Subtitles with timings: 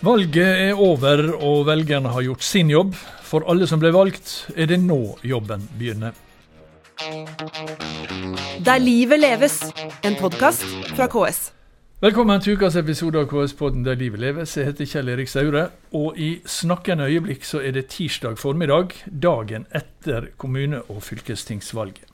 [0.00, 2.94] Valget er over, og velgerne har gjort sin jobb.
[3.20, 6.16] For alle som ble valgt, er det nå jobben begynner.
[8.64, 9.58] Der livet leves,
[10.00, 10.64] en podkast
[10.96, 11.50] fra KS.
[12.00, 14.56] Velkommen til ukas episode av KS-podden Der livet leves.
[14.56, 19.68] Jeg heter Kjell Erik Saure, og i snakkende øyeblikk så er det tirsdag formiddag, dagen
[19.68, 22.09] etter kommune- og fylkestingsvalget.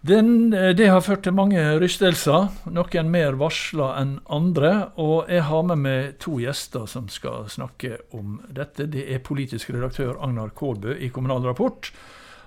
[0.00, 4.92] Den, eh, det har ført til mange rystelser, noen mer varsla enn andre.
[4.96, 8.86] Og jeg har med meg to gjester som skal snakke om dette.
[8.86, 11.90] Det er politisk redaktør Agnar Kårbø i Kommunal Rapport.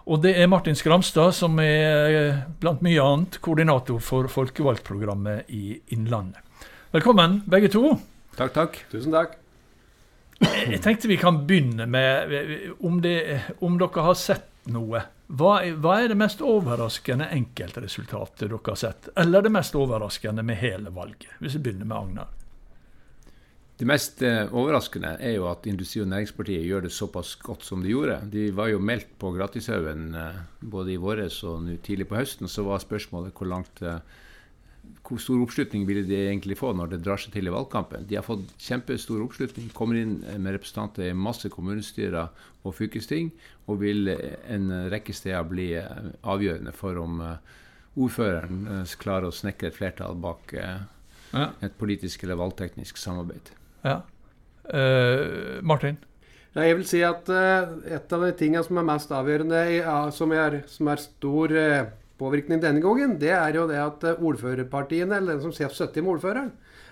[0.07, 5.75] Og det er Martin Skramstad, som er eh, blant mye annet koordinator for folkevalgtprogrammet i
[5.91, 6.39] Innlandet.
[6.91, 7.97] Velkommen, begge to.
[8.39, 8.79] Takk, takk.
[8.91, 9.35] Tusen takk.
[10.41, 12.31] Jeg tenkte vi kan begynne med
[12.81, 15.01] om, det, om dere har sett noe
[15.31, 19.07] hva, hva, er det mest overraskende enkeltresultatet dere har sett?
[19.15, 21.29] Eller det mest overraskende med hele valget?
[21.39, 22.33] Hvis vi begynner med Agnar.
[23.79, 27.81] Det mest eh, overraskende er jo at Industri- og Næringspartiet gjør det såpass godt som
[27.81, 28.19] de gjorde.
[28.29, 32.51] De var jo meldt på Gratishaugen eh, både i våres og tidlig på høsten.
[32.51, 34.03] Så var spørsmålet hvor langt eh,
[35.11, 38.05] hvor stor oppslutning ville de egentlig få når det drar seg til i valgkampen?
[38.07, 42.29] De har fått kjempestor oppslutning, kommer inn med representanter i masse kommunestyrer
[42.63, 43.33] og fylkesting,
[43.67, 47.57] og vil en rekke steder bli avgjørende for om eh,
[47.99, 50.79] ordføreren eh, klarer å snekre et flertall bak eh,
[51.35, 53.51] et politisk eller valgteknisk samarbeid.
[53.83, 54.01] Ja.
[54.71, 55.97] Uh, Martin?
[56.53, 59.61] Ja, jeg vil si at uh, et av de tingene som er mest avgjørende,
[60.15, 61.89] som, er, som, er, stor uh,
[62.21, 66.17] påvirkning denne gangen, det er jo det at eh, ordførerpartiene, eller den som sitter med
[66.17, 66.51] ordføreren,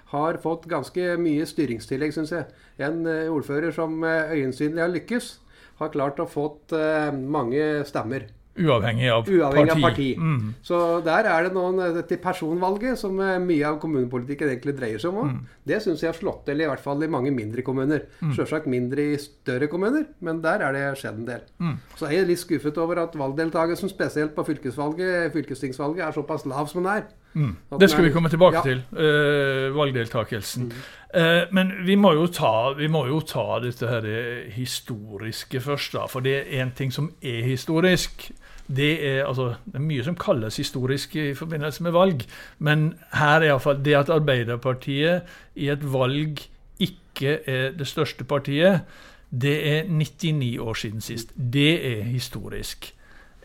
[0.10, 2.50] har fått ganske mye styringstillegg, syns jeg.
[2.82, 5.32] En eh, ordfører som eh, øyensynlig har lykkes,
[5.80, 6.74] har klart å fått
[7.16, 8.26] mange stemmer.
[8.60, 9.78] Uavhengig av Uavhengig parti.
[9.78, 10.08] Av parti.
[10.18, 10.48] Mm.
[10.66, 15.36] Så der er det noen til personvalget som mye av kommunepolitikken egentlig dreier seg om.
[15.36, 15.60] Mm.
[15.70, 18.08] Det syns jeg har slått til, i hvert fall i mange mindre kommuner.
[18.20, 18.34] Mm.
[18.36, 21.46] Sjølsagt mindre i større kommuner, men der er det skjedd en del.
[21.62, 21.78] Mm.
[22.00, 26.68] Så jeg er litt skuffet over at valgdeltakelsen, spesielt på fylkesvalget, fylkestingsvalget, er såpass lav
[26.72, 27.08] som den er.
[27.34, 27.56] Mm.
[27.80, 28.64] Det skal vi komme tilbake ja.
[28.66, 30.64] til, uh, valgdeltakelsen.
[30.64, 30.86] Mm.
[31.14, 34.08] Uh, men vi må, ta, vi må, jo ta, dette her
[34.56, 36.08] historiske først, da.
[36.10, 38.32] For det er en ting som er historisk
[38.70, 42.26] det er, altså, det er, mye som kalles historisk i forbindelse med valg,
[42.60, 45.26] men her er iallfall det at Arbeiderpartiet
[45.56, 46.44] i et valg
[46.80, 48.86] ikke er det største partiet,
[49.32, 51.34] det er 99 år siden sist.
[51.54, 52.94] Det er historisk.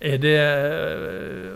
[0.02, 0.36] Er det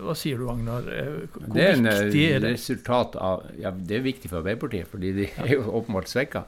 [0.04, 0.86] Hva sier du, Agnar?
[1.32, 2.52] Hvor det er en viktig er det?
[2.54, 6.44] resultat av ja, Det er viktig for Arbeiderpartiet, fordi de er jo åpenbart svekka.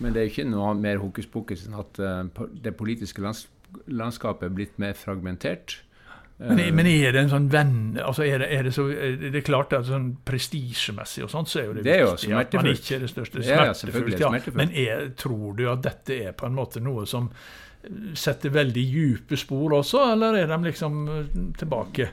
[0.00, 4.48] Men det er jo ikke noe mer hokus pokus enn at uh, det politiske landskapet
[4.48, 5.78] er blitt mer fragmentert.
[6.38, 9.44] Men, men, er det en sånn venn altså er det, er det, så, det er
[9.46, 12.96] klart at sånn prestisjemessig og sånt, så er jo det, det viktig at man ikke
[12.96, 13.44] er det største.
[13.46, 14.16] Smertefullt.
[14.18, 14.54] Ja, ja.
[14.58, 17.30] Men er, tror du at dette er på en måte noe som
[18.18, 22.10] setter veldig dype spor også, eller er de liksom eh, tilbake?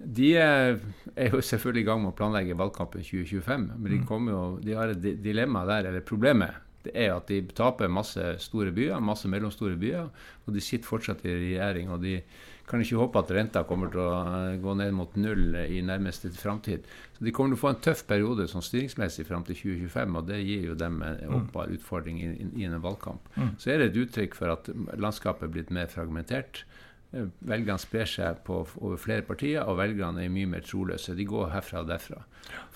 [0.00, 0.78] De er,
[1.12, 4.76] er jo selvfølgelig i gang med å planlegge valgkampen 2025, men de, kommer jo, de
[4.78, 9.28] har et dilemma der, eller problemet det er at de taper masse store byer, masse
[9.28, 10.06] mellomstore byer,
[10.46, 11.90] og de sitter fortsatt i regjering.
[11.92, 12.20] og de
[12.70, 16.30] kan ikke håpe at renta kommer til å eh, gå ned mot null i nærmeste
[16.36, 16.86] framtid.
[17.16, 20.28] Så de kommer til å få en tøff periode sånn styringsmessig fram til 2025, og
[20.30, 22.30] det gir jo dem en åpenbar oppbar utfordring i,
[22.62, 23.26] i, en valgkamp.
[23.34, 23.50] Mm.
[23.58, 26.62] Så er det et uttrykk for at landskapet er blitt mer fragmentert.
[27.10, 31.18] Eh, velgerne sprer seg på, over flere partier, og velgerne er mye mer troløse.
[31.18, 32.22] De går herfra og derfra.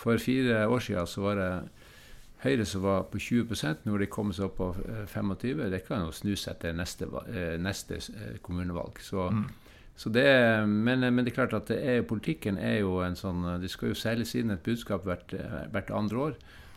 [0.00, 1.50] For fire år siden så var det
[2.44, 4.66] Høyre som var på 20 når de kommet seg opp på
[5.08, 7.08] 25 eh, Det kan jo snu seg til neste,
[7.56, 8.02] neste
[8.44, 9.00] kommunevalg.
[9.00, 9.46] Så mm.
[9.94, 10.26] Det,
[10.66, 13.96] men, men, det er klart at er, politikken er jo en sånn Det skal jo
[13.96, 15.36] selges inn et budskap hvert,
[15.70, 16.34] hvert andre år.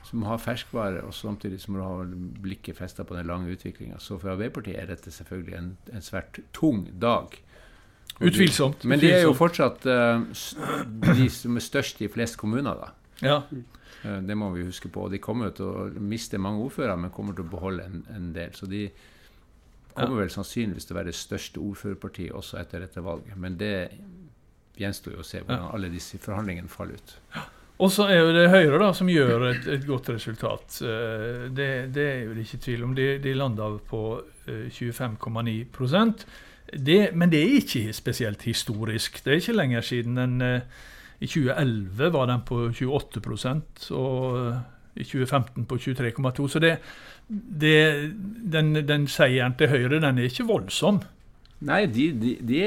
[0.07, 2.05] Så må ha ferskvare, og samtidig så må du ha
[2.43, 3.97] blikket festa på den lange utviklinga.
[3.99, 7.35] Så for Arbeiderpartiet er dette selvfølgelig en, en svært tung dag.
[8.19, 8.85] Utvilsomt.
[8.87, 10.23] Men de er jo fortsatt uh,
[11.11, 12.93] de som er størst i flest kommuner, da.
[13.21, 13.41] Ja.
[14.05, 15.09] Uh, det må vi huske på.
[15.11, 18.31] De kommer jo til å miste mange ordførere, men kommer til å beholde en, en
[18.33, 18.55] del.
[18.57, 18.87] Så de,
[19.97, 23.35] kommer vel sannsynligvis til å være det største ordførerpartiet også etter dette valget.
[23.39, 23.75] Men det
[24.77, 27.15] gjenstår jo å se hvordan alle disse forhandlingene faller ut.
[27.77, 30.79] Og så er jo det Høyre da, som gjør et, et godt resultat.
[30.81, 32.95] Eh, det, det, er jo det ikke tvil om.
[32.97, 34.01] De, de landa på
[34.47, 35.57] 25,9
[36.73, 39.21] eh, Men det er ikke spesielt historisk.
[39.23, 40.87] Det er ikke lenger siden den eh,
[41.21, 44.57] I 2011 var den på 28 og
[44.97, 46.47] i 2015 på 23,2.
[46.51, 46.77] Så det,
[47.27, 47.77] det,
[48.55, 51.01] den, den, seieren til Høyre den er ikke voldsom.
[51.67, 52.59] Nei, de, de, de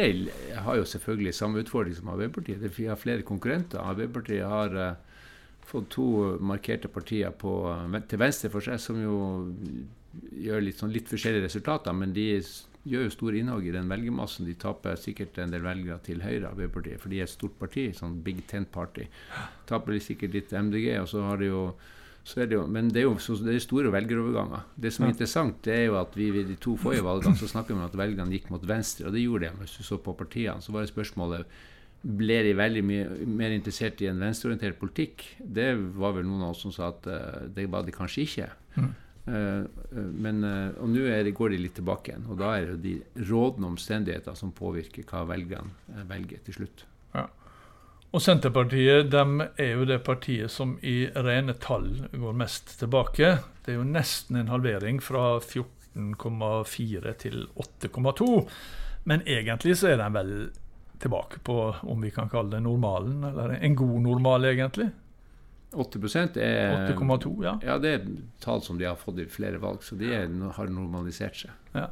[0.65, 2.65] har jo selvfølgelig samme utfordring som Arbeiderpartiet.
[2.65, 3.79] De har flere konkurrenter.
[3.79, 5.21] Arbeiderpartiet har uh,
[5.71, 6.09] fått to
[6.43, 7.55] markerte partier på,
[8.11, 9.21] til venstre for seg som jo
[10.43, 12.27] gjør litt, sånn, litt forskjellige resultater, men de
[12.89, 14.49] gjør jo store innhogg i den velgermassen.
[14.49, 17.91] De taper sikkert en del velgere til Høyre, Arbeiderpartiet, for de er et stort parti,
[17.97, 19.07] sånn Big Tent Party.
[19.69, 21.65] Taper de sikkert litt MDG, og så har de jo
[22.37, 24.67] det jo, men det er jo så, det er store velgeroverganger.
[24.77, 27.49] Det som er interessant, det er jo at vi ved de to forrige valgene så
[27.51, 29.61] snakker vi om at velgerne gikk mot venstre, og det gjorde de.
[29.63, 31.61] Hvis du så på partiene, så var det spørsmålet
[32.01, 35.27] ble de veldig mye mer interessert i en venstreorientert politikk.
[35.41, 38.47] Det var vel noen av oss som sa at uh, det var de kanskje ikke.
[38.77, 38.93] Mm.
[39.31, 39.65] Uh,
[40.17, 41.05] men, uh, og nå
[41.37, 42.25] går de litt tilbake igjen.
[42.33, 46.87] Og da er det de rådende omstendigheter som påvirker hva velgerne velger til slutt.
[48.11, 53.37] Og Senterpartiet de er jo det partiet som i rene tall går mest tilbake.
[53.63, 58.31] Det er jo nesten en halvering fra 14,4 til 8,2.
[59.11, 60.33] Men egentlig så er de vel
[61.01, 64.91] tilbake på om vi kan kalle det normalen, eller en god normal, egentlig.
[65.71, 67.55] 80% er 8,2, ja.
[67.63, 67.79] ja.
[67.79, 68.07] Det er
[68.43, 70.27] tall som de har fått i flere valg, så de er,
[70.57, 71.55] har normalisert seg.
[71.79, 71.87] Ja.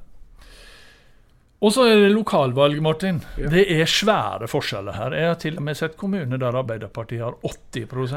[1.58, 3.16] Og så er det lokalvalg, Martin.
[3.34, 3.48] Ja.
[3.50, 5.14] Det er svære forskjeller her.
[5.18, 8.12] Jeg har til og med sett kommuner der Arbeiderpartiet har 80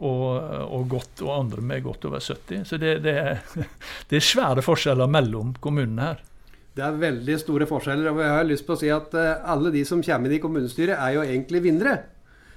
[0.00, 0.22] og,
[0.64, 3.42] og, godt, og andre med godt over 70 Så det, det, er,
[4.08, 6.22] det er svære forskjeller mellom kommunene her.
[6.76, 8.08] Det er veldig store forskjeller.
[8.10, 10.40] og jeg har lyst på å si at uh, Alle de som kommer inn i
[10.40, 11.98] kommunestyret, er jo egentlig vinnere.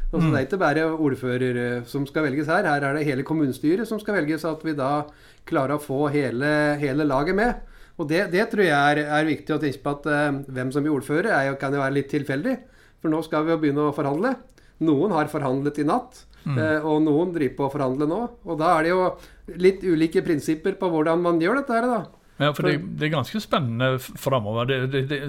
[0.09, 0.29] Altså, mm.
[0.31, 2.63] Det er ikke bare ordfører uh, som skal velges her.
[2.63, 4.47] Her er det hele kommunestyret som skal velges.
[4.47, 5.03] At vi da
[5.47, 7.59] klarer å få hele, hele laget med.
[7.99, 10.85] Og det, det, tror jeg er, er, viktig å tenke på at eh, hvem som
[10.85, 12.55] blir ordfører, er, kan jo være litt tilfeldig.
[13.03, 14.37] For nå skal vi jo begynne å forhandle.
[14.87, 16.25] Noen har forhandlet i natt.
[16.39, 16.55] Mm.
[16.87, 18.19] og noen driver på å forhandle nå.
[18.47, 19.01] Og da er det jo
[19.59, 21.99] litt ulike prinsipper på hvordan man gjør dette her, da.
[22.39, 24.69] Ja, for det, det, er ganske spennende framover.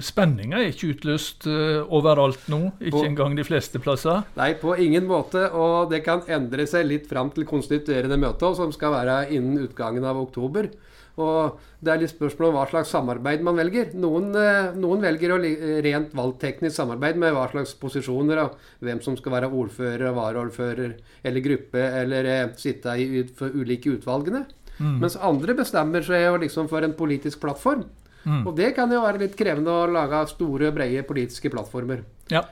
[0.03, 2.61] Spenninga er ikke utløst uh, overalt nå.
[2.79, 4.23] Ikke på, engang de fleste plasser.
[4.37, 5.43] Nei, på ingen måte.
[5.51, 10.07] Og det kan endre seg litt fram til konstituerende møte, som skal være innen utgangen
[10.07, 10.71] av oktober.
[11.19, 13.91] Og Det er litt spørsmål om hva slags samarbeid man velger.
[13.97, 15.39] Noen, uh, noen velger å
[15.83, 18.43] rent valgteknisk samarbeid med hva slags posisjoner.
[18.45, 23.97] Og hvem som skal være ordfører, varaordfører eller gruppe, eller uh, sitte i for ulike
[23.97, 24.45] utvalgene.
[24.77, 24.99] Mm.
[25.01, 27.87] Mens andre bestemmer seg liksom for en politisk plattform.
[28.23, 28.43] Mm.
[28.45, 32.03] Og det kan jo være litt krevende å lage store, brede politiske plattformer.
[32.31, 32.45] Ja,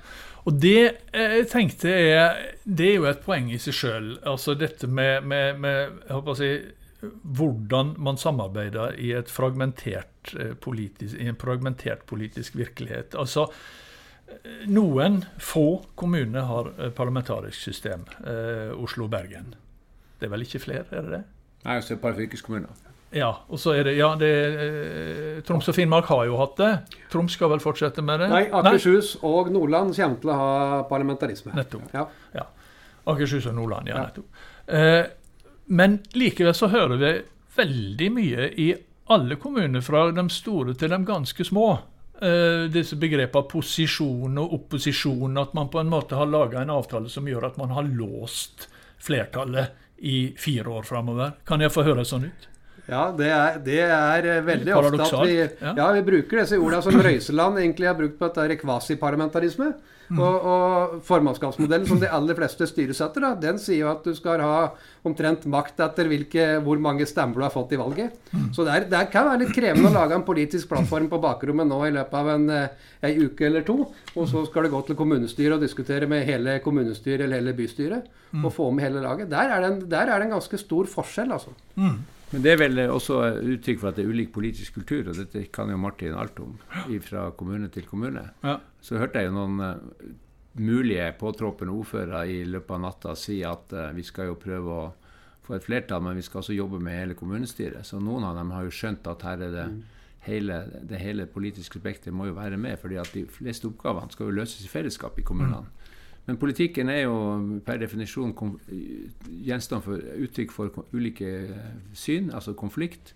[0.47, 0.79] og det
[1.13, 4.09] jeg tenkte er det er jo et poeng i seg sjøl.
[4.27, 6.51] Altså dette med, med, med jeg håper å si,
[7.01, 13.15] hvordan man samarbeider i, fragmentert eh, politisk, i en fragmentert politisk virkelighet.
[13.15, 13.47] Altså,
[14.69, 18.05] noen få kommuner har parlamentarisk system.
[18.21, 19.55] Eh, Oslo-Bergen.
[20.19, 21.23] Det er vel ikke flere, er det det?
[21.65, 22.85] Nei, så et par fylkeskommuner.
[23.15, 26.71] Ja, og så er det, ja, det, eh, Troms og Finnmark har jo hatt det.
[27.09, 28.27] Troms skal vel fortsette med det?
[28.29, 29.31] Nei, Akershus Nei.
[29.31, 30.51] og Nordland kommer til å ha
[30.91, 31.55] parlamentarisme.
[31.57, 31.87] Nettopp.
[31.95, 32.05] Ja.
[32.35, 32.45] ja.
[33.09, 34.03] Akershus og Nordland, ja, ja.
[34.11, 34.43] nettopp.
[34.69, 35.01] Eh,
[35.69, 37.12] men likevel så hører vi
[37.60, 38.69] veldig mye i
[39.13, 41.69] alle kommuner, fra de store til de ganske små.
[42.19, 47.10] Uh, disse begrepene posisjon og opposisjon, at man på en måte har laga en avtale
[47.10, 48.68] som gjør at man har låst
[49.00, 49.77] flertallet
[50.10, 51.38] i fire år framover.
[51.48, 52.48] Kan jeg få høre sånn ut?
[52.89, 55.75] Ja, det er, det er eh, veldig ofte at vi, ja.
[55.77, 55.91] ja.
[56.00, 59.74] vi bruker disse ordene som Røiseland egentlig har brukt på dette kvasiparlamentarisme.
[60.09, 60.18] Mm.
[60.25, 64.42] Og, og formannskapsmodellen som de aller fleste styresetter, da, den sier jo at du skal
[64.42, 64.71] ha
[65.06, 68.18] omtrent makt etter hvilke, hvor mange stemmer du har fått i valget.
[68.33, 68.47] Mm.
[68.56, 71.69] Så det, er, det, kan være litt krevende å lage en politisk plattform på bakrommet
[71.69, 73.78] nå i løpet av en, eh, en uke eller to.
[74.16, 78.09] Og så skal det gå til kommunestyret og diskutere med hele kommunestyret eller hele bystyret.
[78.33, 78.47] Mm.
[78.49, 79.30] Og få med hele laget.
[79.30, 81.54] Der er det en, der er det en ganske stor forskjell, altså.
[82.30, 83.19] Men det er vel også
[83.56, 86.56] uttrykk for at det er ulik politisk kultur, og dette kan jo Martin alt om,
[87.06, 88.28] fra kommune til kommune.
[88.45, 88.59] Ja.
[88.81, 90.12] Så hørte jeg jo noen uh,
[90.62, 94.90] mulige påtroppende ordførere i løpet av natta si at uh, vi skal jo prøve å
[95.48, 97.81] få et flertall, men vi skal også jobbe med hele kommunestyret.
[97.88, 99.80] Så noen av dem har jo skjønt at her er det mm.
[100.28, 104.30] hele, det hele politiske spekteret må jo være med, fordi at de fleste oppgavene skal
[104.30, 105.66] jo løses i fellesskap i kommunene.
[105.66, 105.79] Mm.
[106.28, 107.16] Men politikken er jo
[107.66, 108.35] per definisjon
[109.45, 111.31] gjenstand for uttrykk for ulike
[111.97, 113.16] syn, altså konflikt.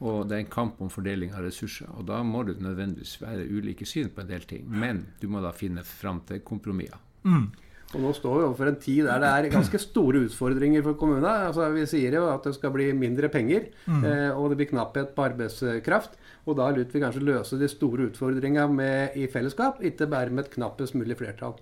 [0.00, 1.88] Og det er en kamp om fordeling av ressurser.
[1.96, 4.68] Og da må det nødvendigvis være ulike syn på en del ting.
[4.68, 7.00] Men du må da finne fram til kompromisser.
[7.24, 7.50] Mm.
[7.90, 11.32] Og nå står vi overfor en tid der det er ganske store utfordringer for kommunene.
[11.48, 14.04] Altså, vi sier jo at det skal bli mindre penger, mm.
[14.06, 16.14] eh, og det blir knapphet på arbeidskraft.
[16.46, 20.54] Og da lurer vi kanskje løse de store utfordringene i fellesskap, ikke bare med et
[20.54, 21.58] knappest mulig flertall.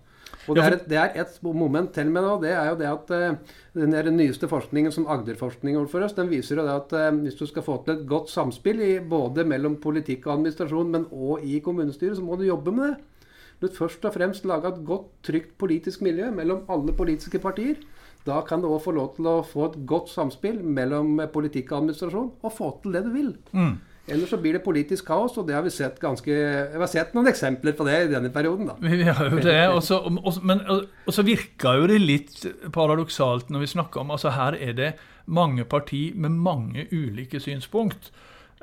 [0.47, 2.89] Og det er, et, det er et moment til med det, det er jo det
[2.89, 6.95] at uh, den, den nyeste forskningen som Agderforskning for oss, den viser jo det at
[6.95, 10.95] uh, hvis du skal få til et godt samspill i, både mellom politikk og administrasjon,
[10.95, 12.99] men òg i kommunestyret, så må du jobbe med det.
[13.59, 17.81] Du først og fremst lage et godt, trygt politisk miljø mellom alle politiske partier.
[18.27, 21.83] Da kan du òg få lov til å få et godt samspill mellom politikk og
[21.83, 23.33] administrasjon, og få til det du vil.
[23.53, 23.75] Mm.
[24.09, 27.13] Ellers så blir det politisk kaos, og det har vi sett ganske Vi har sett
[27.17, 28.79] noen eksempler på det i denne perioden, da.
[28.81, 29.59] Vi har jo det.
[29.69, 32.41] Og så virker jo det litt
[32.75, 34.95] paradoksalt når vi snakker om altså Her er det
[35.29, 38.11] mange parti med mange ulike synspunkt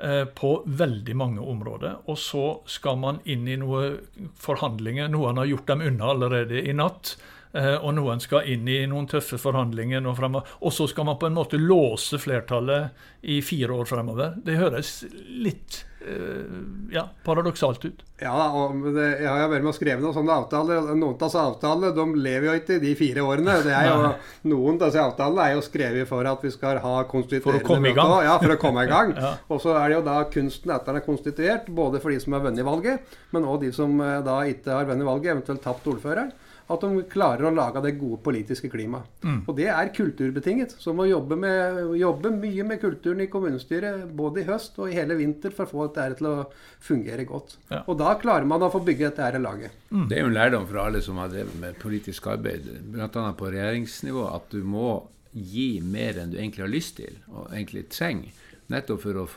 [0.02, 2.02] eh, på veldig mange områder.
[2.10, 4.00] Og så skal man inn i noen
[4.42, 5.12] forhandlinger.
[5.14, 7.16] Noen har gjort dem unna allerede i natt.
[7.56, 10.56] Eh, og noen skal inn i noen tøffe forhandlinger nå fremover.
[10.68, 14.34] Og så skal man på en måte låse flertallet i fire år fremover.
[14.44, 14.98] Det høres
[15.40, 16.58] litt eh,
[16.92, 18.04] ja, paradoksalt ut.
[18.20, 20.92] Ja, og det, jeg har vært med å skrive noen sånne avtaler.
[21.00, 23.56] Noen av avtalene de lever jo ikke de fire årene.
[23.64, 24.10] Det jo,
[24.52, 27.94] noen av disse avtalene er jo skrevet for at vi skal ha For å komme
[27.94, 28.16] i gang.
[28.28, 29.14] Ja, for å komme i gang.
[29.24, 29.38] ja.
[29.48, 32.36] Og så er det jo da kunsten etter den er konstituert, både for de som
[32.36, 35.88] har vunnet valget, men òg de som eh, da ikke har vunnet valget, eventuelt tapt
[35.94, 36.36] ordføreren
[36.66, 39.10] at de klarer å lage det gode politiske klimaet.
[39.22, 39.42] Mm.
[39.46, 40.74] Og det er kulturbetinget.
[40.82, 44.98] Så må jobbe, med, jobbe mye med kulturen i kommunestyret både i høst og i
[44.98, 46.36] hele vinter for å få dette til å
[46.84, 47.58] fungere godt.
[47.70, 47.84] Ja.
[47.86, 49.78] Og da klarer man å få bygge dette laget.
[49.92, 50.08] Mm.
[50.10, 53.08] Det er jo en lærdom for alle som har drevet med politisk arbeid, bl.a.
[53.38, 54.90] på regjeringsnivå, at du må
[55.36, 58.34] gi mer enn du egentlig har lyst til og egentlig trenger,
[58.72, 59.30] nettopp for å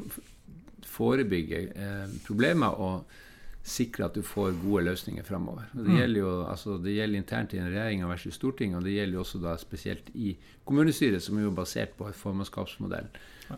[0.88, 2.78] forebygge eh, problemer.
[2.78, 3.26] og
[3.68, 5.68] sikre at du får gode løsninger fremover.
[5.72, 5.96] Det, mm.
[5.98, 9.24] gjelder jo, altså, det gjelder internt i en regjering versus Stortinget, og det gjelder jo
[9.24, 10.34] også da spesielt i
[10.68, 13.10] kommunestyret, som er jo basert på formannskapsmodellen.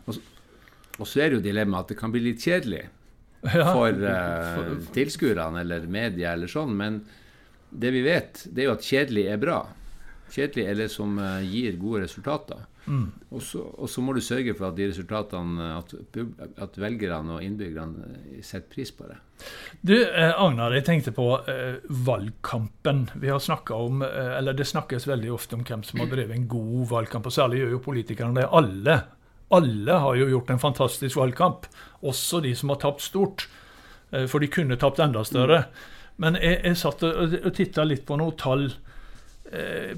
[0.03, 0.21] Og,
[0.97, 2.85] og, så er det jo dilemmaet at det kan bli litt kjedelig
[3.41, 7.01] for uh, tilskuerne eller media eller sånn, men
[7.71, 9.61] det vi vet, det er jo at kjedelig er bra.
[10.31, 12.65] Kjedelig eller som uh, gir gode resultater.
[12.85, 13.11] Mm.
[13.29, 15.93] Og, så, og, så, må du sørge for at de resultatene, at,
[16.65, 19.19] at velgerne og innbyggerne eh, setter pris på det.
[19.85, 23.05] Du, eh, Agnar, jeg tenkte på eh, valgkampen.
[23.21, 26.49] Vi har om, eh, eller Det snakkes veldig ofte om hvem som har drevet en
[26.49, 28.49] god valgkamp, og særlig gjør jo politikerne det.
[28.49, 28.99] Alle,
[29.51, 31.69] alle har jo gjort en fantastisk valgkamp,
[32.01, 33.47] også de som har tapt stort.
[34.11, 35.67] Eh, for de kunne tapt enda større.
[36.17, 38.89] Men jeg, jeg satt og, og titta litt på noen tall Eh,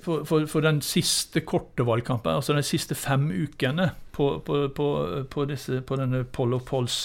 [0.01, 4.87] for, for, for, den siste korte valgkampen, altså de siste fem ukene på, på,
[5.29, 6.97] på disse, denne Poll of Polls,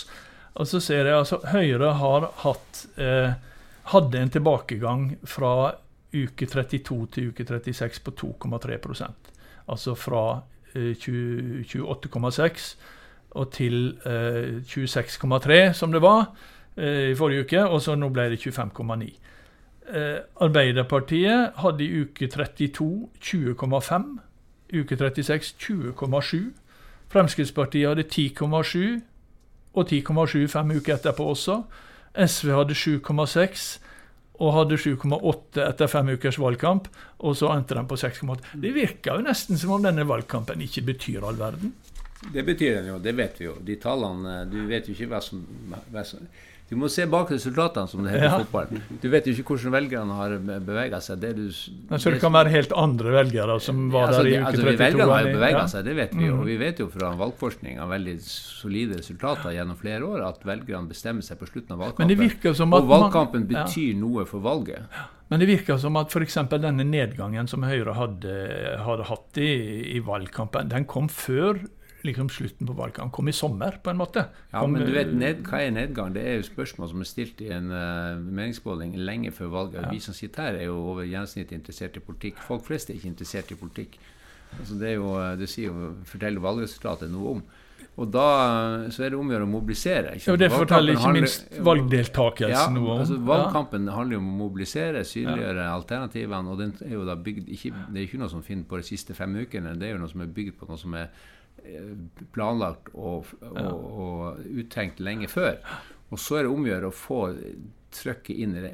[0.59, 3.37] og så ser jeg altså Høyre har hatt eh,
[3.92, 5.73] hadde en tilbakegang fra
[6.12, 9.33] uke 32 til uke 36 på 2,3%
[9.68, 10.40] Altså fra
[10.75, 12.68] eh, 28,6
[13.38, 16.30] og til eh, 26,3 som det var
[16.76, 19.11] eh, i forrige uke, og så nå ble det 25,9.
[19.88, 24.18] Eh, Arbeiderpartiet hadde i uke 32 20,5.
[24.75, 26.52] Uke 36 20,7.
[27.09, 29.00] Fremskrittspartiet hadde 10,7
[29.75, 31.62] og 10,7 fem uker etterpå også.
[32.18, 33.78] SV hadde 7,6
[34.38, 36.88] og hadde 7,8 etter fem ukers valgkamp.
[37.18, 38.59] Og så endte den på 6,8.
[38.61, 41.73] Det virker jo nesten som om denne valgkampen ikke betyr all verden.
[42.35, 43.57] Det betyr den jo, det vet vi jo.
[43.62, 45.45] De tallene Du vet jo ikke hva som,
[45.92, 46.26] hva som
[46.68, 48.38] du må se bak resultatene, som det heter i ja.
[48.42, 48.80] fotball.
[49.00, 51.22] Du vet jo ikke hvordan velgerne har bevega seg.
[51.22, 54.50] Det du, så det kan være helt andre velgere som var altså, der i uke
[54.50, 54.82] altså, 32?
[54.82, 55.66] Velgerne har jo bevega ja.
[55.72, 56.34] seg, det vet vi jo.
[56.34, 56.42] Mm.
[56.42, 60.92] Og vi vet jo fra valgforskning av veldig solide resultater gjennom flere år at velgerne
[60.92, 62.68] bestemmer seg på slutten av valgkampen.
[62.68, 65.00] og valgkampen man, betyr noe for valget.
[65.32, 66.37] Men det virker som at f.eks.
[66.52, 68.37] denne nedgangen som Høyre hadde,
[68.84, 69.50] hadde hatt i,
[69.96, 71.64] i valgkampen, den kom før
[72.08, 73.14] liksom slutten på valgkampen.
[73.14, 74.26] Kom i sommer, på en måte.
[74.52, 76.14] Ja, men du vet, ned, Hva er nedgang?
[76.16, 79.82] Det er jo spørsmål som er stilt i en uh, meningsmåling lenge før valget.
[79.82, 79.92] Ja.
[79.92, 82.42] Vi som sitter her, er jo over gjennomsnittet interessert i politikk.
[82.44, 84.00] Folk flest er ikke interessert i politikk.
[84.56, 87.42] Altså, det, er jo, eh, det sier jo, forteller valgresultatet noe om.
[87.98, 88.24] Og da
[88.94, 90.12] så er det om å gjøre å mobilisere.
[90.16, 90.30] Ikke?
[90.30, 93.00] Ja, Det forteller ikke handler, minst valgdeltakelsen ja, noe om.
[93.02, 93.94] Altså, valgkampen ja.
[93.96, 95.72] handler jo om å mobilisere, synliggjøre ja.
[95.74, 96.52] alternativene.
[96.52, 98.86] og den er jo da bygd, ikke, Det er ikke noe som finner på de
[98.86, 101.38] siste fem ukene, det er jo noe som er bygd på noe som er Eh,
[102.34, 105.58] planlagt og, og, og, uttenkt lenge før.
[106.08, 107.24] Og så er det om å gjøre å få
[107.94, 108.72] trykket inn i det.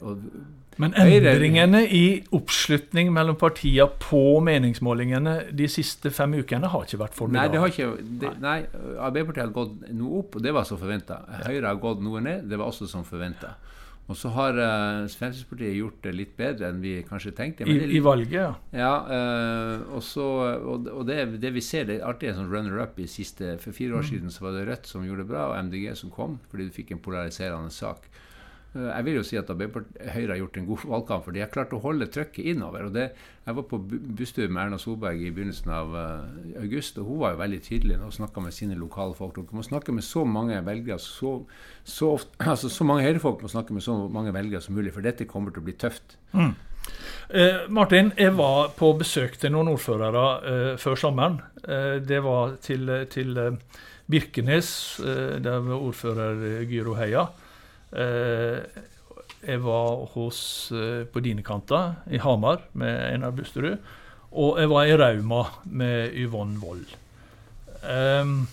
[0.83, 7.19] Men endringene i oppslutning mellom partiene på meningsmålingene de siste fem ukene har ikke vært
[7.19, 7.45] formidable?
[7.45, 8.57] Nei, det har ikke, det, nei,
[8.99, 11.21] Arbeiderpartiet har gått noe opp, og det var som forventa.
[11.45, 13.55] Høyre har gått noe ned, det var også som forventa.
[14.05, 17.65] Og så har uh, Fremskrittspartiet gjort det litt bedre enn vi kanskje tenkte.
[17.65, 18.51] I, I, valget, ja.
[18.77, 20.27] ja uh, og, så,
[20.59, 23.77] og, og det, det, vi ser, det er alltid en sånn runner-up i siste For
[23.77, 24.11] fire år mm.
[24.11, 26.77] siden så var det Rødt som gjorde det bra, og MDG som kom, fordi du
[26.77, 28.11] fikk en polariserende sak.
[28.75, 31.53] Eh, jeg vil jo si at Høyre har gjort en god valgkamp, for de har
[31.53, 32.89] klart å holde trøkket innover.
[32.89, 33.13] og det,
[33.47, 37.35] Jeg var på busstur med Erna Solberg i begynnelsen av uh, august, og hun var
[37.35, 39.37] jo veldig tydelig og snakka med sine lokale folk.
[39.37, 41.45] Dere må snakke med så mange velgere, så,
[41.85, 42.15] så,
[42.53, 45.53] altså, så mange Høyre-folk må snakke med så mange velgere som mulig, for dette kommer
[45.53, 46.19] til å bli tøft.
[46.33, 46.55] Mm.
[47.31, 51.41] Eh, Martin, jeg var på besøk til noen ordførere eh, før sommeren.
[51.65, 53.57] Eh, det var til, til eh,
[54.11, 57.29] Birkenes, eh, der var ordfører Gyro Heia.
[57.95, 58.83] Eh,
[59.45, 60.39] jeg var hos,
[61.13, 63.77] på dine kanter, i Hamar, med Einar Busterud.
[64.35, 66.95] Og jeg var i Rauma med Yvonne Wold.
[67.85, 68.47] Um,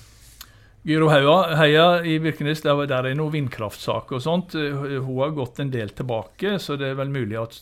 [0.84, 4.58] Gyro Heia i Birkenes, der, der er noen vindkraftsaker og sånt.
[4.60, 7.58] Eh, hun har gått en del tilbake, så det er vel mulig at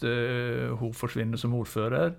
[0.82, 2.18] hun forsvinner som ordfører.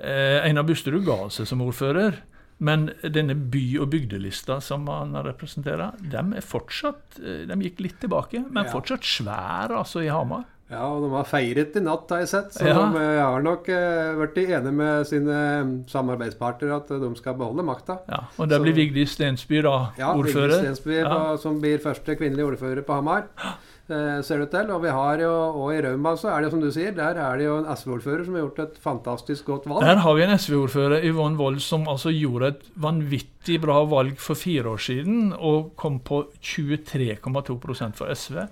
[0.00, 2.22] Eh, Einar Busterud ga seg som ordfører.
[2.60, 8.42] Men denne by- og bygdelista som han representerer, de er fortsatt, de gikk litt tilbake,
[8.50, 8.72] men ja.
[8.74, 10.44] fortsatt svære altså i Hamar.
[10.70, 12.52] Ja, og de har feiret i natt, har jeg sett.
[12.54, 12.76] Så ja.
[12.78, 17.64] de eh, har nok eh, vært enige med sine mm, samarbeidspartnere at de skal beholde
[17.66, 17.98] makta.
[18.06, 20.54] Ja, og det blir Vigdis Stensby da, ja, ordfører?
[20.54, 21.18] Ja, Vigdis Stensby ja.
[21.42, 23.26] som blir første kvinnelige ordfører på Hamar.
[23.90, 24.70] Uh, ser det til.
[24.70, 27.40] Og vi har jo, og i Rauma så er det som du sier, der er
[27.40, 29.84] det jo en SV-ordfører som har gjort et fantastisk godt valg.
[29.86, 34.38] Der har vi en SV-ordfører, Yvonne Wold, som altså gjorde et vanvittig bra valg for
[34.38, 38.44] fire år siden, og kom på 23,2% for SV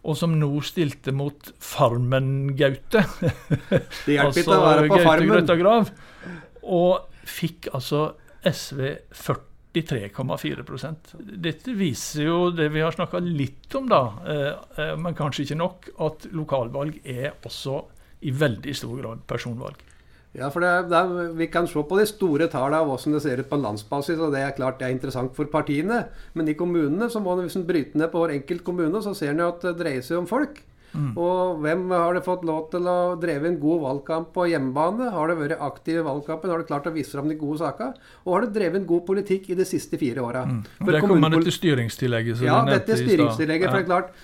[0.00, 3.02] og som nå stilte mot Farmen-Gaute.
[4.06, 5.90] Det hjelper altså, ikke å være på Farmen.
[6.64, 8.06] Og fikk altså
[8.40, 8.80] SV
[9.74, 15.46] 43,4% Dette viser jo det vi har snakka litt om, da, eh, eh, men kanskje
[15.46, 17.76] ikke nok, at lokalvalg er også
[18.26, 19.86] i veldig stor grad personvalg.
[20.36, 21.02] Ja, for det, det,
[21.38, 24.18] Vi kan se på de store tallene av hvordan det ser ut på landsbasis.
[24.18, 26.04] og Det er klart det er interessant for partiene.
[26.34, 29.48] Men i kommunene så må man, bryter ned på hver enkelt kommune, så ser en
[29.48, 30.62] at det dreier seg om folk.
[30.94, 31.10] Mm.
[31.18, 35.10] Og hvem har det fått lov til å dreve en god valgkamp på hjemmebane?
[35.14, 36.52] Har det vært aktiv i valgkampen?
[36.52, 37.98] Har det klart å vise fram de gode sakene?
[38.26, 40.44] Og har det drevet en god politikk i de siste fire åra?
[40.46, 40.60] Mm.
[40.86, 42.44] Der kommer man til styringstillegget.
[42.46, 43.66] ja, dette er styringstillegget.
[43.66, 43.72] Ja.
[43.72, 44.14] For det er klart,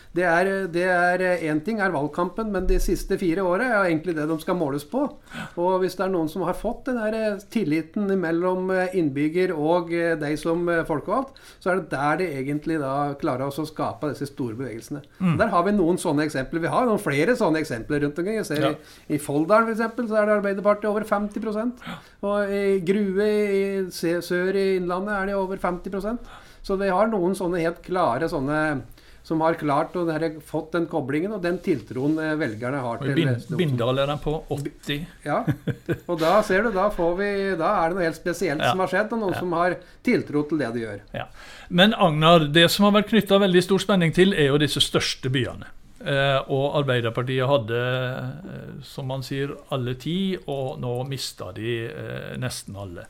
[0.77, 4.39] det er én ting er valgkampen, men de siste fire åra er egentlig det de
[4.43, 5.09] skal måles på.
[5.57, 9.53] Og hvis det er noen som har fått den der eh, tilliten mellom eh, innbygger
[9.57, 14.11] og deg de som folkevalgt, så er det der de egentlig da klarer å skape
[14.13, 15.03] disse store bevegelsene.
[15.21, 15.37] Mm.
[15.41, 16.67] Der har vi noen sånne eksempler eksempler.
[16.67, 18.41] Vi har noen flere sånne eksempler rundt omkring.
[18.41, 18.73] Jeg ser ja.
[18.73, 20.09] I, i Folldalen f.eks.
[20.09, 21.47] så er det Arbeiderpartiet over 50
[22.27, 26.21] Og i Grue i sør i Innlandet er det over 50
[26.63, 28.61] Så vi har noen sånne helt klare sånne
[29.27, 30.05] som har klart å
[30.47, 34.37] fått den koblingen og den tiltroen eh, velgerne har til Bind, Bindal er den på
[34.55, 35.01] 80.
[35.27, 35.41] Ja,
[36.07, 38.71] og da ser du, da, vi, da er det noe helt spesielt ja.
[38.71, 39.41] som har skjedd, og noen ja.
[39.43, 39.75] som har
[40.07, 41.03] tiltro til det de gjør.
[41.17, 41.27] Ja.
[41.67, 45.33] Men Agnar, det som har vært knytta veldig stor spenning til, er jo disse største
[45.35, 45.75] byene.
[45.97, 52.35] Eh, og Arbeiderpartiet hadde, eh, som man sier, alle ti, og nå mista de eh,
[52.41, 53.07] nesten alle.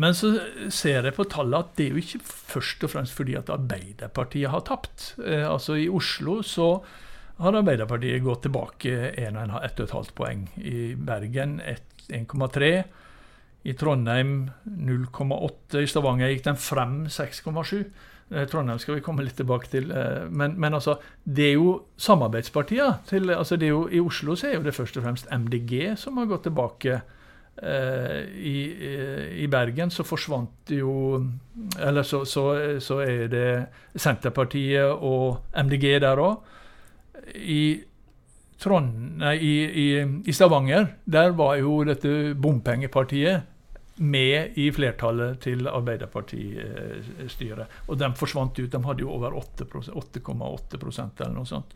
[0.00, 0.34] Men så
[0.72, 4.52] ser jeg på tallet at det er jo ikke først og fremst fordi at Arbeiderpartiet
[4.52, 5.14] har tapt.
[5.18, 6.68] altså I Oslo så
[7.42, 10.46] har Arbeiderpartiet gått tilbake 1,5 poeng.
[10.56, 12.70] I Bergen 1,3.
[13.66, 15.82] I Trondheim 0,8.
[15.82, 17.82] I Stavanger gikk den frem 6,7.
[18.30, 19.90] Eh, Trondheim skal vi komme litt tilbake til.
[19.90, 23.34] Eh, men, men altså, det er jo samarbeidspartiene.
[23.36, 27.00] Altså I Oslo så er jo det først og fremst MDG som har gått tilbake.
[27.60, 28.56] Eh, I,
[29.42, 30.92] I, Bergen så forsvant jo
[31.76, 32.44] Eller så, så,
[32.80, 33.48] så er det
[34.00, 36.38] Senterpartiet og MDG der òg.
[37.34, 37.82] I,
[39.20, 39.52] nei, i,
[40.24, 43.42] i, Stavanger der var jo dette bompengepartiet
[44.00, 47.66] med i flertallet til Arbeiderpartistyret.
[47.88, 48.70] Og de forsvant ut.
[48.72, 51.74] De hadde jo over 8,8% eller noe sånt.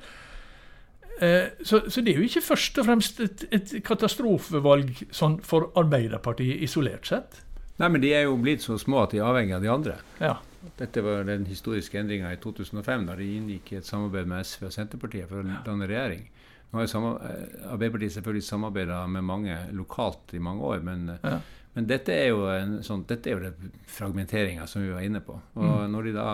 [1.20, 5.70] Eh, så, så, det er jo ikke først og fremst et, et katastrofevalg sånn for
[5.78, 7.42] Arbeiderpartiet isolert sett.
[7.78, 9.94] Nei, men de er jo blitt så små at de er avhengig av de andre.
[10.22, 10.36] Ja.
[10.78, 14.74] Dette var den historiske endringa i 2005, da de inngikk et samarbeid med SV og
[14.74, 16.24] Senterpartiet for å danne regjering.
[16.72, 21.38] Nå har eh, Arbeiderpartiet selvfølgelig samarbeida med mange lokalt i mange år, men ja.
[21.74, 25.18] Men dette er jo, en sånn, dette er jo det fragmenteringa som vi var inne
[25.24, 25.34] på.
[25.58, 25.90] Og mm.
[25.90, 26.26] når de da,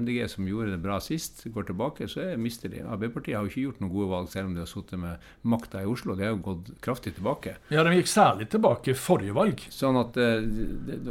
[0.00, 2.82] MDG, som gjorde det bra sist, går tilbake, så er, mister de.
[2.82, 5.84] Arbeiderpartiet har jo ikke gjort noen gode valg, selv om de har sittet med makta
[5.84, 6.16] i Oslo.
[6.18, 7.54] De har jo gått kraftig tilbake.
[7.74, 9.62] Ja, de gikk særlig tilbake forrige valg.
[9.70, 10.42] Sånn at, eh,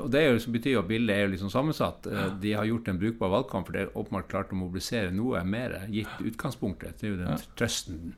[0.03, 2.11] og Det er jo, betyr at bildet er jo liksom sammensatt.
[2.11, 5.45] Eh, de har gjort en brukbar valgkamp, for det er åpenbart klart å mobilisere noe
[5.47, 6.99] mer, gitt utgangspunktet.
[6.99, 8.13] Det er jo den trøsten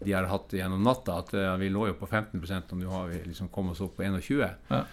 [0.00, 1.20] de har hatt gjennom natta.
[1.22, 3.96] At uh, vi lå jo på 15% og nå har vi liksom kommet oss opp
[3.98, 4.84] på 21 ja.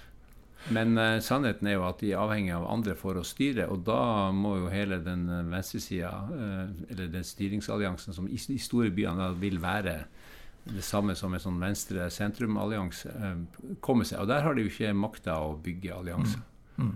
[0.71, 3.83] Men uh, sannheten er jo at de er avhengig av andre for å styre, og
[3.87, 9.33] da må jo hele den venstresida, uh, eller den styringsalliansen som i i store byene
[9.41, 9.97] vil være
[10.63, 14.21] det samme som en sånn venstre-sentrum-allianse, uh, komme seg.
[14.23, 16.39] Og der har de jo ikke makta å bygge allianser.
[16.77, 16.87] Mm.
[16.87, 16.95] Mm.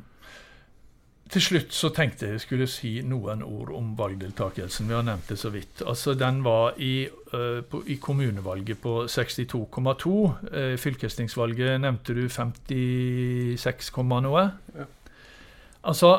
[1.27, 4.87] Til slutt så tenkte jeg skulle si noen ord om valgdeltakelsen.
[4.87, 5.81] Vi har nevnt det så vidt.
[5.83, 10.13] Altså Den var i, uh, på, i kommunevalget på 62,2.
[10.53, 13.91] Uh, fylkestingsvalget nevnte du 56,
[14.23, 14.45] noe.
[14.77, 14.87] Ja.
[15.87, 16.13] Altså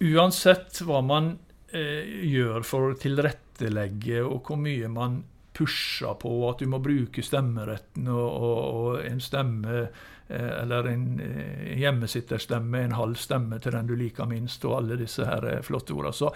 [0.00, 1.34] Uansett hva man
[1.72, 5.22] uh, gjør for å tilrettelegge, og hvor mye man
[5.56, 9.88] pusher på at du må bruke stemmeretten og, og, og en stemme
[10.30, 14.98] Eh, eller en eh, hjemmesitterstemme, en halv stemme til den du liker minst, og alle
[15.00, 16.14] disse her eh, flotte ordene.
[16.14, 16.30] Så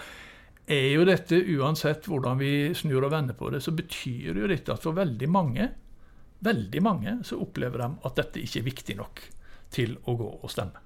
[0.67, 4.75] er jo dette, uansett hvordan vi snur og vender på det, så betyr jo dette
[4.75, 5.69] at for veldig mange,
[6.43, 9.23] veldig mange, så opplever de at dette ikke er viktig nok
[9.71, 10.83] til å gå og stemme.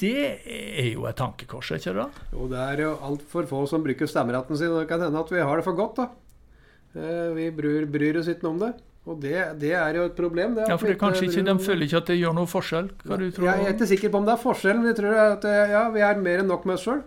[0.00, 2.06] Det er jo et tankekors, er ikke det?
[2.06, 2.26] da?
[2.34, 4.72] Jo, det er jo altfor få som bruker stemmeretten sin.
[4.74, 6.08] Det kan hende at vi har det for godt, da.
[7.34, 8.72] Vi bryr, bryr oss ikke om det.
[9.04, 10.56] Og det, det, er jo et problem.
[10.64, 12.86] ja, for det kanskje ikke, De føler ikke at det gjør noe forskjell?
[13.04, 13.48] hva du tror?
[13.50, 16.04] Jeg er ikke sikker på om det er forskjell, men jeg tror at ja, vi
[16.06, 17.02] er mer enn nok med oss sjøl.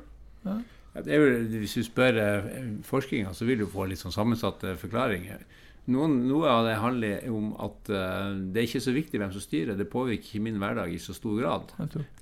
[0.45, 0.57] Ja.
[1.05, 2.45] Ja, hvis du spør eh,
[2.85, 5.43] forskninga, så vil du få litt sånn sammensatte forklaringer.
[5.87, 9.43] Noen, noe av det handler om at uh, det er ikke så viktig hvem som
[9.43, 9.77] styrer.
[9.79, 11.71] Det påvirker ikke min hverdag i så stor grad.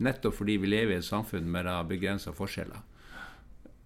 [0.06, 2.84] Nettopp fordi vi lever i et samfunn med begrensa forskjeller.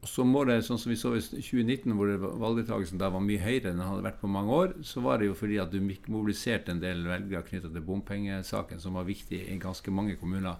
[0.08, 3.74] Så må det, sånn som vi så i 2019, hvor valgdeltakelsen da var mye høyere
[3.74, 6.72] enn den hadde vært på mange år, så var det jo fordi at du mobiliserte
[6.72, 10.60] en del velgere knytta til bompengesaken, som var viktig i ganske mange kommuner.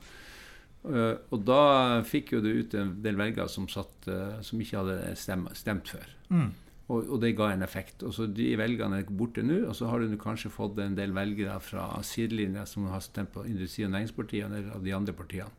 [0.84, 1.62] Uh, og da
[2.08, 5.92] fikk jo du ut en del velgere som, satt, uh, som ikke hadde stemt, stemt
[5.92, 6.12] før.
[6.32, 6.52] Mm.
[6.90, 8.02] Og, og, det ga en effekt.
[8.04, 11.14] Og så De velgerne er borte nå, og så har du kanskje fått en del
[11.14, 15.54] velgere fra sidelinja som har stemt på Industri- og Næringspartiet eller de andre partiene.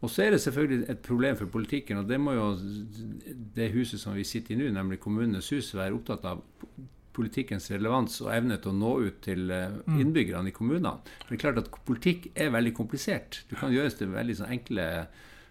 [0.00, 2.46] Og så er det selvfølgelig et problem for politikken, og det må jo
[3.56, 6.40] det huset som vi sitter i nå, nemlig Kommunenes hus, være opptatt av
[7.12, 9.98] politikkens relevans og evne til å nå ut til eh, mm.
[10.00, 10.94] innbyggerne i kommunene.
[11.24, 13.42] For det er klart at politikk er veldig komplisert.
[13.50, 14.86] Du kan gjøres til veldig sånn enkle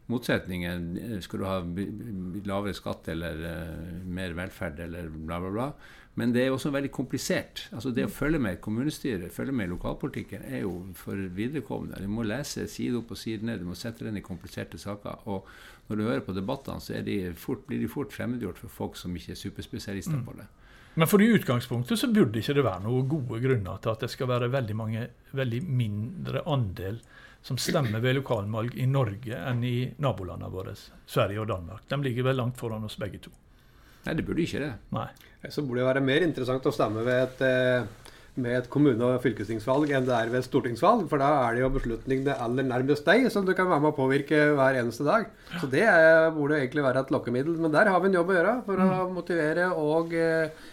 [0.09, 0.83] motsetninger.
[1.25, 1.59] Skal du ha
[2.49, 5.71] lavere skatt eller uh, mer velferd eller bla, bla, bla.
[6.19, 7.67] Men det er også veldig komplisert.
[7.71, 11.95] Altså Det å følge med i følge med i lokalpolitikken, er jo for viderekomne.
[12.01, 14.81] Du må lese side opp og side ned, du må sette deg inn i kompliserte
[14.81, 15.23] saker.
[15.31, 15.47] Og
[15.87, 19.15] når du hører på debattene, så de fort, blir de fort fremmedgjort for folk som
[19.15, 20.25] ikke er superspesialister mm.
[20.25, 20.49] på det.
[20.93, 24.09] Men for i utgangspunktet så burde ikke det være noen gode grunner til at det
[24.11, 25.05] skal være veldig mange,
[25.37, 26.99] veldig mindre andel
[27.45, 30.73] som stemmer ved lokalvalg i Norge enn i nabolandene våre,
[31.07, 31.85] Sverige og Danmark.
[31.87, 33.31] De ligger vel langt foran oss begge to.
[34.05, 34.73] Nei, det burde ikke det.
[34.95, 35.07] Nei.
[35.47, 38.08] Så burde det være mer interessant å stemme ved et, eh,
[38.41, 41.05] med et kommune- og fylkestingsvalg enn det er ved et stortingsvalg.
[41.11, 43.97] For da er det jo beslutningene aller nærmest deg som du kan være med å
[43.97, 45.27] påvirke hver eneste dag.
[45.61, 47.57] Så det er, burde egentlig være et lokkemiddel.
[47.61, 49.13] Men der har vi en jobb å gjøre for å mm.
[49.17, 50.63] motivere og eh,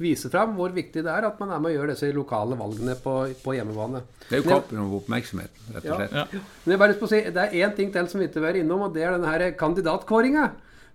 [0.00, 2.96] vise fram hvor viktig det er at man er med å gjøre disse lokale valgene
[3.02, 4.02] på, på hjemmebane.
[4.28, 6.16] Det er jo kampen om oppmerksomhet, rett og slett.
[6.16, 6.26] Ja.
[6.30, 6.42] Ja.
[6.64, 8.44] Men jeg bare lyst på å si, Det er én ting til som vi ikke
[8.44, 10.50] var innom, og det er denne kandidatkåringa.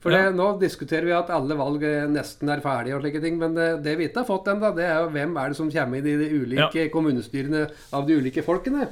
[0.06, 1.82] For det, Nå diskuterer vi at alle valg
[2.14, 4.86] nesten er ferdige, og slike ting, men det, det vi ikke har fått ennå, det
[4.86, 6.92] er jo hvem er det som kommer inn i de ulike ja.
[6.94, 8.86] kommunestyrene av de ulike folkene.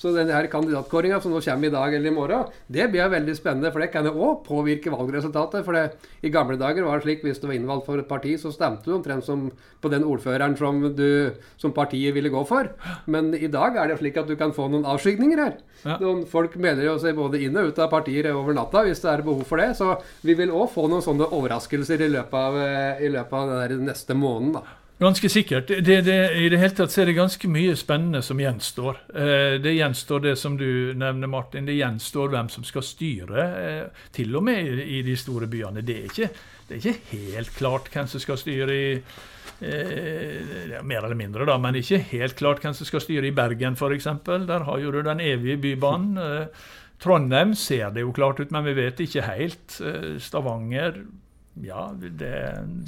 [0.00, 3.68] Så denne kandidatkåringa som nå kommer i dag eller i morgen, det blir veldig spennende.
[3.72, 5.60] For det kan jo òg påvirke valgresultatet.
[5.66, 8.32] For det, i gamle dager var det slik hvis du var innvalgt for et parti,
[8.40, 12.72] så stemte du omtrent som på den ordføreren som, du, som partiet ville gå for.
[13.12, 15.54] Men i dag er det slik at du kan få noen avskygninger her.
[15.84, 16.00] Ja.
[16.00, 19.12] Noen folk melder jo seg både inn og ut av partier over natta hvis det
[19.12, 19.74] er behov for det.
[19.76, 22.60] Så vi vil òg få noen sånne overraskelser i løpet av,
[23.04, 24.62] i løpet av den neste måneden.
[24.62, 24.79] da.
[25.00, 25.68] Ganske sikkert.
[25.68, 28.98] Det, det, I det hele tatt så er det ganske mye spennende som gjenstår.
[29.16, 31.64] Eh, det gjenstår det som du nevner, Martin.
[31.64, 35.80] Det gjenstår hvem som skal styre, eh, til og med i, de store byene.
[35.80, 36.28] Det er, ikke,
[36.68, 41.56] det er, ikke, helt klart hvem som skal styre i eh, Mer eller mindre, da,
[41.56, 44.10] men ikke helt klart hvem som skal styre i Bergen, f.eks.
[44.28, 46.20] Der har jo du den evige bybanen.
[47.00, 49.80] Trondheim ser det jo klart ut, men vi vet ikke helt.
[50.20, 51.00] Stavanger
[51.64, 52.34] ja, det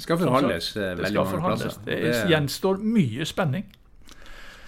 [0.01, 1.79] skal forhandles sagt, eh, veldig mange plasser.
[1.85, 3.65] Det, gjenstår mye spenning.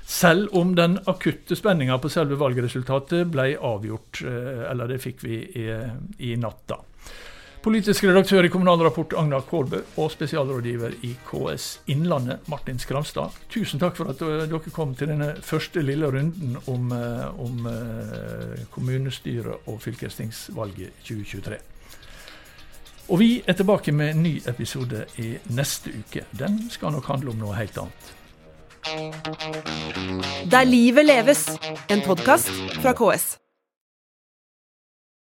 [0.05, 5.39] Selv om den akutte spenninga på selve valgresultatet ble avgjort, eh, eller det fikk vi
[5.57, 5.65] i,
[6.29, 6.81] i natt, da.
[7.65, 13.33] Politisk redaktør i Kommunal Rapport Agnar Kårbø og spesialrådgiver i KS Innlandet Martin Skramstad.
[13.49, 17.65] Tusen takk for at dere kom til denne første lille runden om, eh, om
[18.75, 21.57] kommunestyret og fylkestingsvalget 2023.
[23.09, 26.25] Og vi er tilbake med en ny episode i neste uke.
[26.39, 28.13] Den skal nok handle om noe helt annet.
[30.51, 31.45] Der livet leves,
[31.89, 32.49] en podkast
[32.81, 33.44] fra KS.